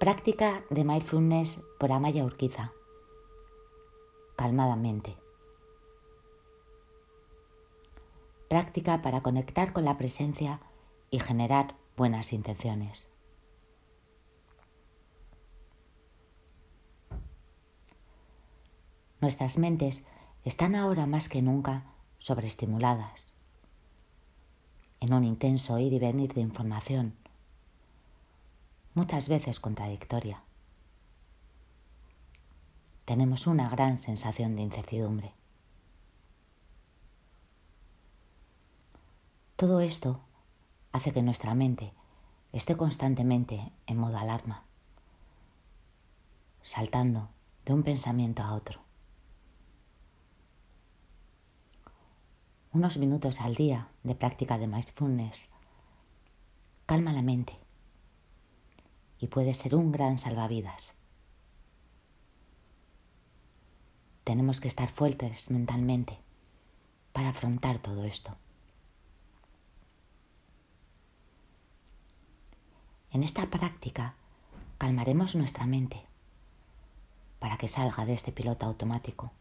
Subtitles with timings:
[0.00, 2.72] Práctica de mindfulness por Amaya Urquiza.
[4.34, 5.14] Calmadamente.
[8.48, 10.62] Práctica para conectar con la presencia
[11.10, 13.08] y generar buenas intenciones.
[19.20, 20.02] Nuestras mentes
[20.46, 23.26] están ahora más que nunca sobreestimuladas,
[25.00, 27.19] en un intenso ir y venir de información
[28.94, 30.42] muchas veces contradictoria.
[33.04, 35.32] Tenemos una gran sensación de incertidumbre.
[39.56, 40.20] Todo esto
[40.92, 41.92] hace que nuestra mente
[42.52, 44.64] esté constantemente en modo alarma,
[46.62, 47.28] saltando
[47.64, 48.80] de un pensamiento a otro.
[52.72, 55.40] Unos minutos al día de práctica de mindfulness
[56.86, 57.58] calma la mente
[59.20, 60.94] y puede ser un gran salvavidas.
[64.24, 66.18] Tenemos que estar fuertes mentalmente
[67.12, 68.36] para afrontar todo esto.
[73.12, 74.14] En esta práctica
[74.78, 76.06] calmaremos nuestra mente
[77.40, 79.32] para que salga de este piloto automático.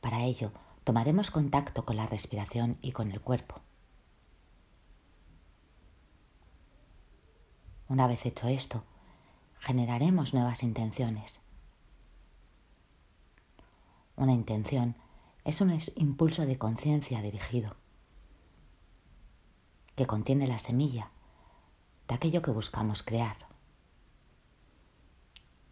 [0.00, 0.52] Para ello,
[0.84, 3.60] tomaremos contacto con la respiración y con el cuerpo.
[7.88, 8.82] Una vez hecho esto,
[9.60, 11.40] generaremos nuevas intenciones.
[14.16, 14.96] Una intención
[15.44, 17.76] es un impulso de conciencia dirigido
[19.96, 21.10] que contiene la semilla
[22.08, 23.36] de aquello que buscamos crear.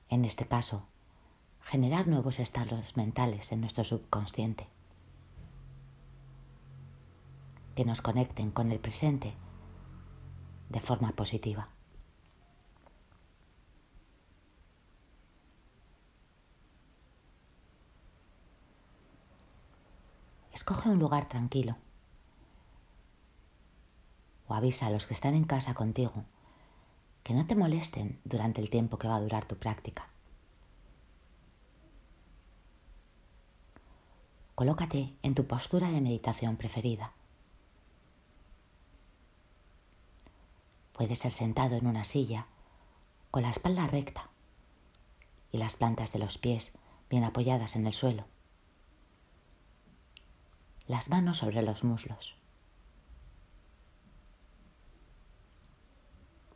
[0.08, 0.86] En este caso,
[1.62, 4.68] generar nuevos estados mentales en nuestro subconsciente
[7.74, 9.32] que nos conecten con el presente
[10.68, 11.68] de forma positiva.
[20.52, 21.76] Escoge un lugar tranquilo
[24.46, 26.24] o avisa a los que están en casa contigo
[27.22, 30.08] que no te molesten durante el tiempo que va a durar tu práctica.
[34.54, 37.12] Colócate en tu postura de meditación preferida.
[40.92, 42.46] Puedes ser sentado en una silla
[43.30, 44.28] con la espalda recta
[45.50, 46.72] y las plantas de los pies
[47.08, 48.31] bien apoyadas en el suelo
[50.86, 52.36] las manos sobre los muslos.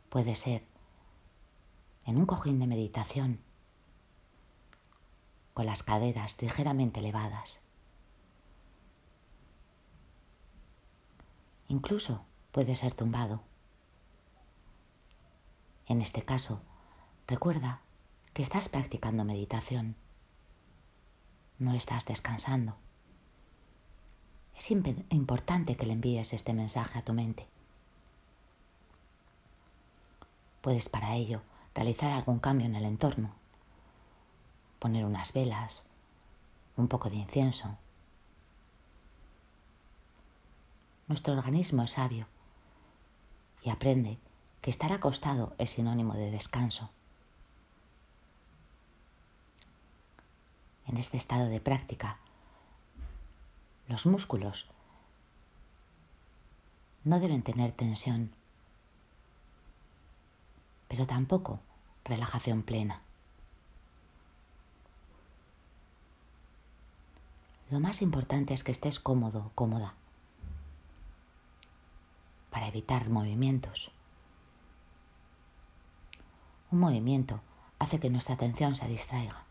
[0.09, 0.63] Puede ser
[2.05, 3.39] en un cojín de meditación,
[5.53, 7.59] con las caderas ligeramente elevadas.
[11.67, 13.41] Incluso puede ser tumbado.
[15.85, 16.61] En este caso,
[17.27, 17.81] recuerda
[18.33, 19.95] que estás practicando meditación.
[21.59, 22.77] No estás descansando
[24.57, 27.47] es importante que le envíes este mensaje a tu mente.
[30.61, 31.41] Puedes para ello
[31.75, 33.31] realizar algún cambio en el entorno,
[34.79, 35.83] poner unas velas,
[36.75, 37.77] un poco de incienso.
[41.07, 42.27] Nuestro organismo es sabio
[43.63, 44.17] y aprende
[44.61, 46.89] que estar acostado es sinónimo de descanso.
[50.87, 52.17] En este estado de práctica
[53.87, 54.67] los músculos
[57.05, 58.31] no deben tener tensión,
[60.89, 61.59] pero tampoco
[62.03, 63.01] relajación plena.
[67.69, 69.93] Lo más importante es que estés cómodo, cómoda,
[72.49, 73.91] para evitar movimientos.
[76.71, 77.41] Un movimiento
[77.79, 79.46] hace que nuestra atención se distraiga.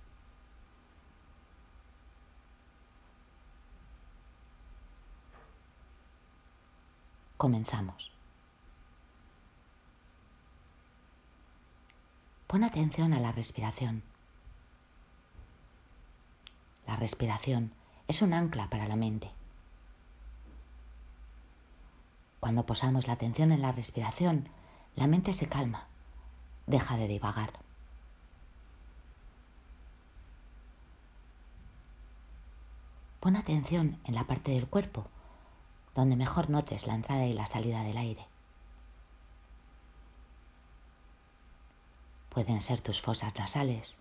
[7.46, 8.10] Comenzamos.
[12.48, 14.02] Pon atención a la respiración.
[16.88, 17.70] La respiración
[18.08, 19.30] es un ancla para la mente.
[22.40, 24.48] Cuando posamos la atención en la respiración,
[24.96, 25.86] la mente se calma,
[26.66, 27.52] deja de divagar.
[33.20, 35.06] Pon atención en la parte del cuerpo
[35.96, 38.26] donde mejor notes la entrada y la salida del aire.
[42.28, 43.96] Pueden ser tus fosas nasales,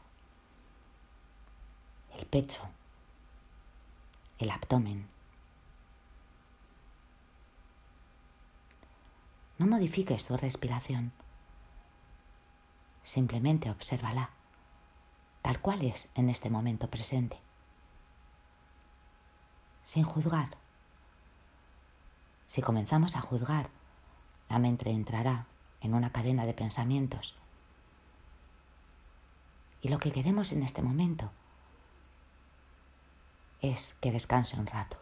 [2.18, 2.68] el pecho,
[4.40, 5.08] el abdomen.
[9.58, 11.14] No modifiques tu respiración.
[13.04, 14.32] Simplemente obsérvala,
[15.42, 17.40] tal cual es en este momento presente,
[19.86, 20.65] sin juzgar.
[22.56, 23.70] Si comenzamos a juzgar,
[24.48, 25.46] la mente entrará
[25.82, 27.36] en una cadena de pensamientos.
[29.82, 31.32] Y lo que queremos en este momento
[33.62, 34.96] es que descanse un rato.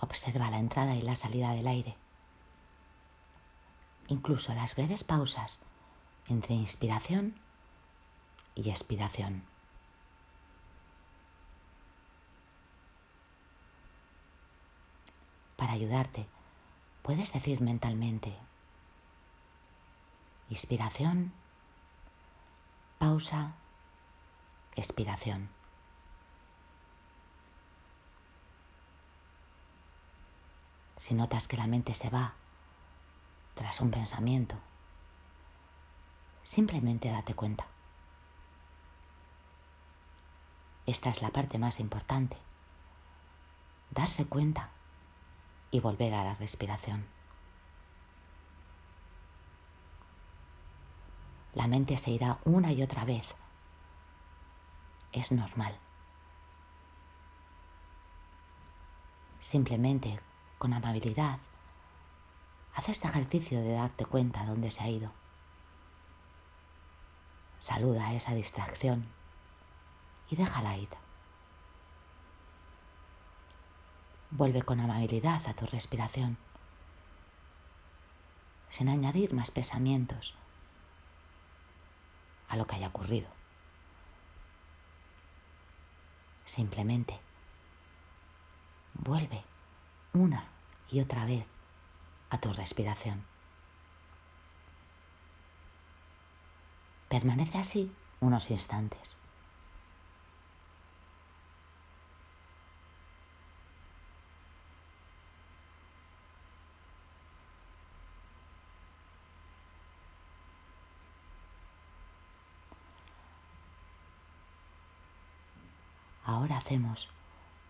[0.00, 1.94] Observa la entrada y la salida del aire.
[4.08, 5.60] Incluso las breves pausas
[6.26, 7.36] entre inspiración
[8.56, 9.51] y expiración.
[15.62, 16.26] Para ayudarte,
[17.02, 18.36] puedes decir mentalmente,
[20.50, 21.32] inspiración,
[22.98, 23.52] pausa,
[24.74, 25.48] expiración.
[30.96, 32.34] Si notas que la mente se va
[33.54, 34.56] tras un pensamiento,
[36.42, 37.68] simplemente date cuenta.
[40.86, 42.36] Esta es la parte más importante,
[43.92, 44.72] darse cuenta
[45.72, 47.04] y volver a la respiración.
[51.54, 53.34] La mente se irá una y otra vez.
[55.12, 55.76] Es normal.
[59.40, 60.20] Simplemente
[60.58, 61.40] con amabilidad,
[62.74, 65.10] haz este ejercicio de darte cuenta dónde se ha ido.
[67.58, 69.08] Saluda a esa distracción
[70.30, 70.88] y déjala ir.
[74.34, 76.38] Vuelve con amabilidad a tu respiración,
[78.70, 80.34] sin añadir más pensamientos
[82.48, 83.28] a lo que haya ocurrido.
[86.46, 87.20] Simplemente
[88.94, 89.44] vuelve
[90.14, 90.46] una
[90.90, 91.44] y otra vez
[92.30, 93.22] a tu respiración.
[97.10, 99.18] Permanece así unos instantes.
[116.32, 117.10] Ahora hacemos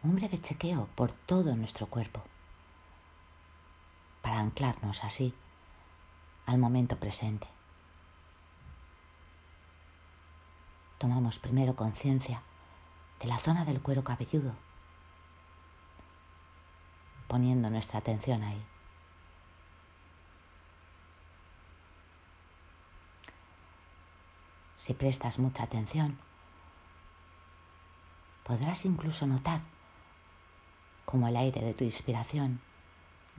[0.04, 2.22] un breve chequeo por todo nuestro cuerpo
[4.22, 5.34] para anclarnos así
[6.46, 7.48] al momento presente.
[10.98, 12.40] Tomamos primero conciencia
[13.18, 14.54] de la zona del cuero cabelludo,
[17.26, 18.64] poniendo nuestra atención ahí.
[24.76, 26.16] Si prestas mucha atención,
[28.44, 29.60] podrás incluso notar
[31.04, 32.60] cómo el aire de tu inspiración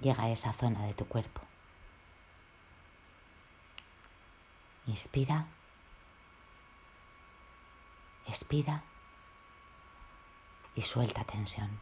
[0.02, 1.42] llega a esa zona de tu cuerpo.
[4.88, 5.48] Inspira,
[8.28, 8.84] expira
[10.76, 11.80] y suelta tensión.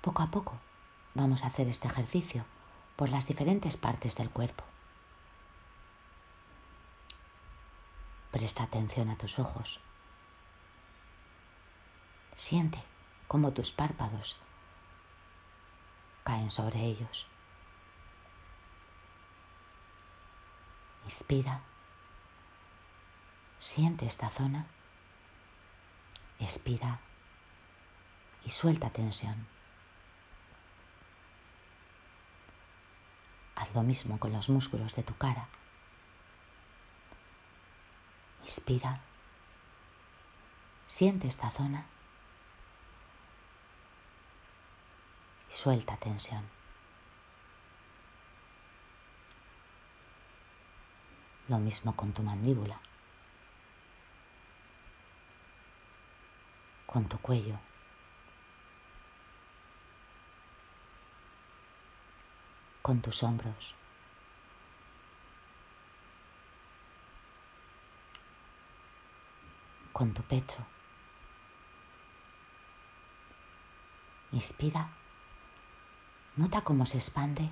[0.00, 0.58] Poco a poco
[1.14, 2.44] vamos a hacer este ejercicio
[2.96, 4.64] por las diferentes partes del cuerpo.
[8.30, 9.80] Presta atención a tus ojos.
[12.36, 12.82] Siente
[13.28, 14.36] cómo tus párpados
[16.24, 17.26] caen sobre ellos.
[21.04, 21.60] Inspira.
[23.60, 24.66] Siente esta zona.
[26.40, 26.98] Expira
[28.44, 29.53] y suelta tensión.
[33.64, 35.48] Haz lo mismo con los músculos de tu cara.
[38.42, 39.00] Inspira.
[40.86, 41.86] Siente esta zona.
[45.48, 46.44] Y suelta tensión.
[51.48, 52.78] Lo mismo con tu mandíbula.
[56.84, 57.58] Con tu cuello.
[62.84, 63.74] Con tus hombros.
[69.94, 70.58] con tu pecho.
[74.32, 74.90] Inspira,
[76.36, 77.48] nota cómo se expande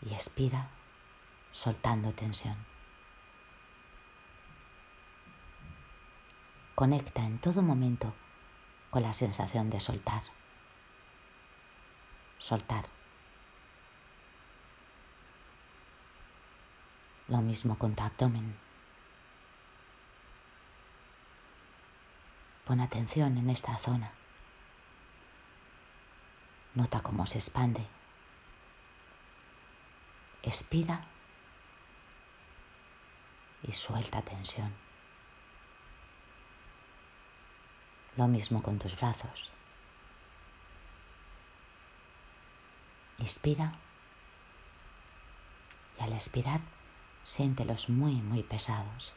[0.00, 0.68] y expira
[1.50, 2.56] soltando tensión.
[6.76, 8.14] Conecta en todo momento
[8.90, 10.22] con la sensación de soltar.
[12.38, 12.97] Soltar.
[17.28, 18.56] Lo mismo con tu abdomen.
[22.64, 24.10] Pon atención en esta zona.
[26.74, 27.86] Nota cómo se expande.
[30.42, 31.04] Expira
[33.62, 34.72] y suelta tensión.
[38.16, 39.50] Lo mismo con tus brazos.
[43.18, 43.72] Inspira
[45.98, 46.77] y al expirar
[47.28, 49.12] siéntelos muy, muy pesados.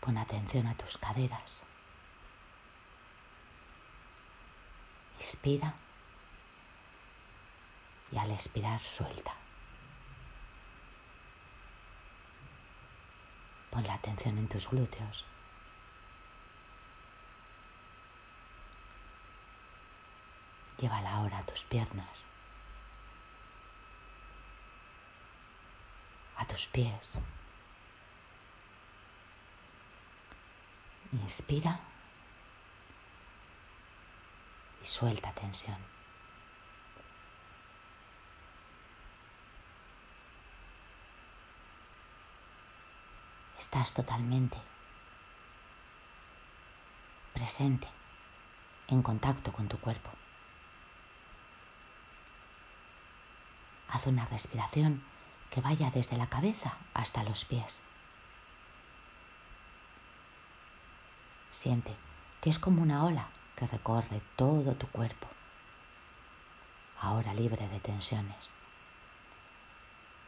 [0.00, 1.62] Pon atención a tus caderas.
[5.18, 5.74] Inspira
[8.10, 9.34] y al expirar suelta.
[13.68, 15.26] Pon la atención en tus glúteos.
[20.80, 22.24] Llévala ahora a tus piernas,
[26.38, 27.12] a tus pies.
[31.12, 31.78] Inspira
[34.82, 35.78] y suelta tensión.
[43.58, 44.58] Estás totalmente
[47.32, 47.86] presente,
[48.88, 50.10] en contacto con tu cuerpo.
[53.88, 55.09] Haz una respiración
[55.50, 57.80] que vaya desde la cabeza hasta los pies.
[61.50, 61.94] Siente
[62.40, 65.26] que es como una ola que recorre todo tu cuerpo,
[67.00, 68.48] ahora libre de tensiones,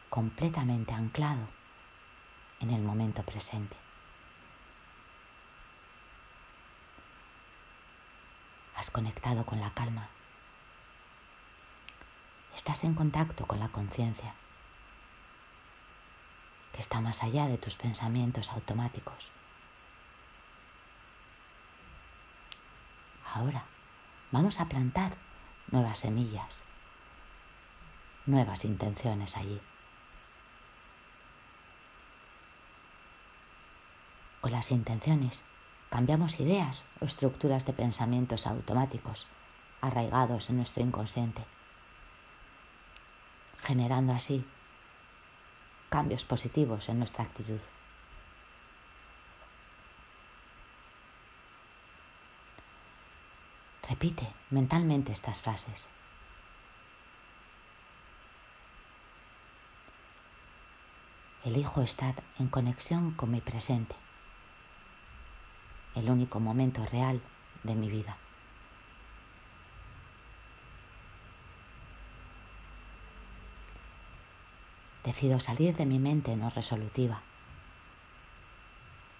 [0.09, 1.47] completamente anclado
[2.59, 3.75] en el momento presente.
[8.75, 10.09] Has conectado con la calma.
[12.55, 14.35] Estás en contacto con la conciencia,
[16.73, 19.31] que está más allá de tus pensamientos automáticos.
[23.33, 23.63] Ahora
[24.31, 25.15] vamos a plantar
[25.71, 26.61] nuevas semillas,
[28.25, 29.61] nuevas intenciones allí.
[34.41, 35.43] Con las intenciones
[35.89, 39.27] cambiamos ideas o estructuras de pensamientos automáticos
[39.79, 41.45] arraigados en nuestro inconsciente,
[43.61, 44.45] generando así
[45.93, 47.59] cambios positivos en nuestra actitud.
[53.87, 55.87] Repite mentalmente estas frases.
[61.43, 63.95] Elijo estar en conexión con mi presente,
[65.93, 67.21] el único momento real
[67.61, 68.17] de mi vida.
[75.03, 77.21] Decido salir de mi mente no resolutiva,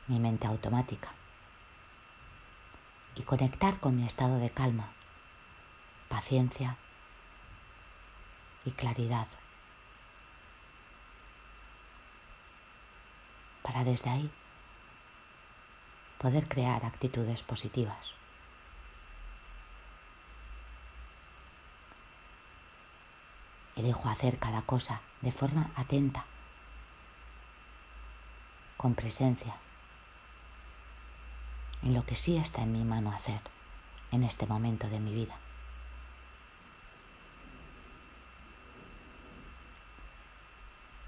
[0.08, 1.10] mi mente automática
[3.16, 4.94] y conectar con mi estado de calma,
[6.08, 6.78] paciencia
[8.66, 9.28] y claridad.
[13.62, 14.32] Para desde ahí
[16.18, 18.23] poder crear actitudes positivas.
[23.76, 26.26] Elijo hacer cada cosa de forma atenta,
[28.78, 29.56] con presencia
[31.82, 33.42] en lo que sí está en mi mano hacer
[34.12, 35.36] en este momento de mi vida.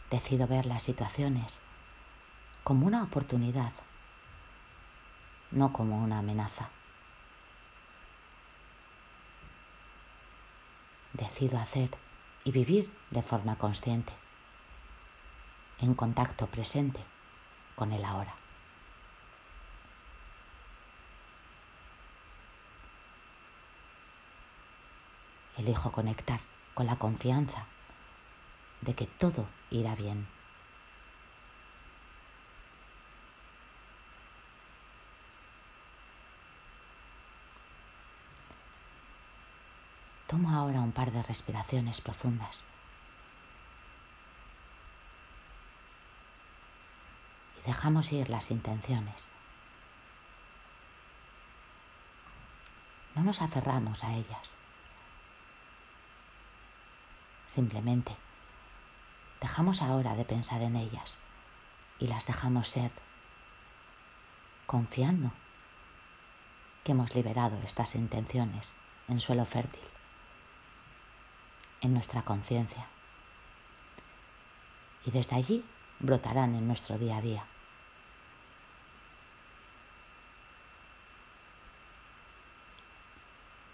[0.10, 1.62] Decido ver las situaciones
[2.64, 3.74] como una oportunidad,
[5.52, 6.70] no como una amenaza.
[11.14, 11.90] Decido hacer
[12.46, 14.14] y vivir de forma consciente,
[15.80, 17.02] en contacto presente
[17.76, 18.34] con el ahora.
[25.58, 26.40] elijo conectar
[26.74, 27.66] con la confianza
[28.82, 30.35] de que todo irá bien.
[40.36, 42.62] Toma ahora un par de respiraciones profundas.
[47.58, 49.30] Y dejamos ir las intenciones.
[53.16, 54.54] No nos aferramos a ellas.
[57.48, 58.18] Simplemente
[59.40, 61.18] dejamos ahora de pensar en ellas
[61.98, 62.92] y las dejamos ser,
[64.66, 65.32] confiando
[66.84, 68.76] que hemos liberado estas intenciones
[69.08, 69.95] en suelo fértil,
[71.86, 72.88] en nuestra conciencia.
[75.06, 75.64] Y desde allí
[76.00, 77.46] brotarán en nuestro día a día.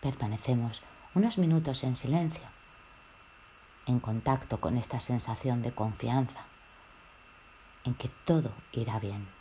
[0.02, 0.82] Permanecemos
[1.14, 2.44] unos minutos en silencio,
[3.86, 6.46] en contacto con esta sensación de confianza,
[7.84, 9.41] en que todo irá bien.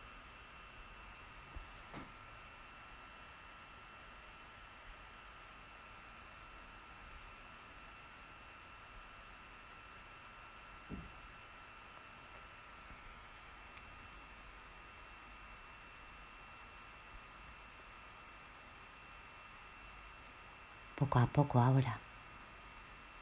[21.00, 21.98] Poco a poco ahora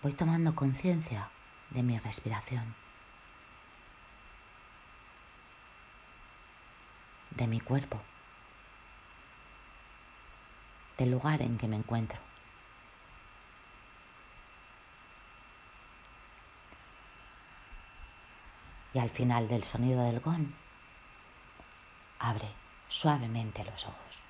[0.03, 1.31] voy tomando conciencia
[1.71, 2.75] de mi respiración,
[7.31, 8.03] de mi cuerpo,
[10.97, 12.19] del lugar en que me encuentro.
[18.93, 20.49] Y al final del sonido del gong,
[22.19, 22.49] abre
[22.89, 24.28] suavemente los ojos.